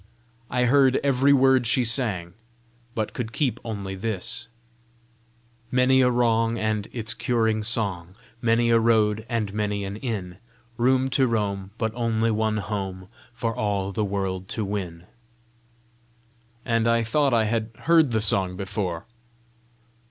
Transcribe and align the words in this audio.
I 0.49 0.63
heard 0.65 0.95
every 1.03 1.31
word 1.31 1.67
she 1.67 1.85
sang, 1.85 2.33
but 2.95 3.13
could 3.13 3.31
keep 3.31 3.59
only 3.63 3.93
this: 3.93 4.47
"Many 5.69 6.01
a 6.01 6.09
wrong, 6.09 6.57
and 6.57 6.87
its 6.91 7.13
curing 7.13 7.61
song; 7.61 8.15
Many 8.41 8.71
a 8.71 8.79
road, 8.79 9.27
and 9.29 9.53
many 9.53 9.85
an 9.85 9.97
inn; 9.97 10.37
Room 10.75 11.11
to 11.11 11.27
roam, 11.27 11.69
but 11.77 11.93
only 11.93 12.31
one 12.31 12.57
home 12.57 13.09
For 13.31 13.55
all 13.55 13.91
the 13.91 14.03
world 14.03 14.47
to 14.47 14.65
win!" 14.65 15.05
and 16.65 16.87
I 16.87 17.03
thought 17.03 17.31
I 17.35 17.43
had 17.43 17.69
heard 17.81 18.09
the 18.09 18.21
song 18.21 18.57
before. 18.57 19.05